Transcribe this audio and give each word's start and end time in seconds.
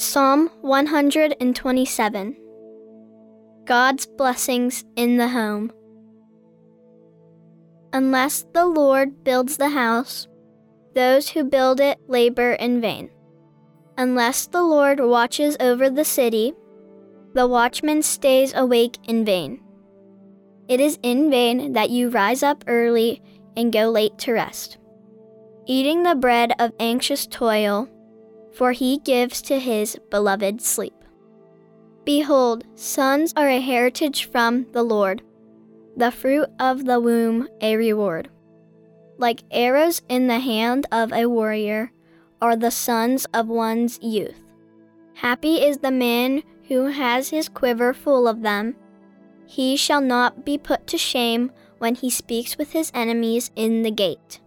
Psalm 0.00 0.48
127 0.60 2.36
God's 3.64 4.06
Blessings 4.06 4.84
in 4.94 5.16
the 5.16 5.26
Home. 5.26 5.72
Unless 7.92 8.46
the 8.54 8.66
Lord 8.66 9.24
builds 9.24 9.56
the 9.56 9.70
house, 9.70 10.28
those 10.94 11.30
who 11.30 11.42
build 11.42 11.80
it 11.80 11.98
labor 12.06 12.52
in 12.52 12.80
vain. 12.80 13.10
Unless 13.96 14.46
the 14.46 14.62
Lord 14.62 15.00
watches 15.00 15.56
over 15.58 15.90
the 15.90 16.04
city, 16.04 16.54
the 17.34 17.48
watchman 17.48 18.02
stays 18.02 18.54
awake 18.54 18.98
in 19.08 19.24
vain. 19.24 19.60
It 20.68 20.78
is 20.78 21.00
in 21.02 21.28
vain 21.28 21.72
that 21.72 21.90
you 21.90 22.08
rise 22.08 22.44
up 22.44 22.62
early 22.68 23.20
and 23.56 23.72
go 23.72 23.90
late 23.90 24.16
to 24.18 24.32
rest, 24.32 24.78
eating 25.66 26.04
the 26.04 26.14
bread 26.14 26.52
of 26.60 26.70
anxious 26.78 27.26
toil 27.26 27.88
for 28.58 28.72
he 28.72 28.98
gives 28.98 29.40
to 29.40 29.60
his 29.60 29.96
beloved 30.10 30.60
sleep. 30.60 31.04
Behold, 32.04 32.64
sons 32.74 33.32
are 33.36 33.48
a 33.48 33.60
heritage 33.60 34.24
from 34.24 34.66
the 34.72 34.82
Lord, 34.82 35.22
the 35.96 36.10
fruit 36.10 36.48
of 36.58 36.84
the 36.84 36.98
womb 36.98 37.48
a 37.60 37.76
reward. 37.76 38.28
Like 39.16 39.44
arrows 39.52 40.02
in 40.08 40.26
the 40.26 40.40
hand 40.40 40.86
of 40.90 41.12
a 41.12 41.26
warrior 41.26 41.92
are 42.42 42.56
the 42.56 42.72
sons 42.72 43.26
of 43.32 43.46
one's 43.46 44.00
youth. 44.02 44.40
Happy 45.14 45.62
is 45.64 45.78
the 45.78 45.92
man 45.92 46.42
who 46.66 46.86
has 46.86 47.28
his 47.28 47.48
quiver 47.48 47.94
full 47.94 48.26
of 48.26 48.42
them. 48.42 48.74
He 49.46 49.76
shall 49.76 50.00
not 50.00 50.44
be 50.44 50.58
put 50.58 50.88
to 50.88 50.98
shame 50.98 51.52
when 51.78 51.94
he 51.94 52.10
speaks 52.10 52.58
with 52.58 52.72
his 52.72 52.90
enemies 52.92 53.52
in 53.54 53.82
the 53.82 53.92
gate. 53.92 54.40